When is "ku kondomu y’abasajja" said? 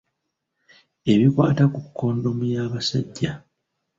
1.73-3.31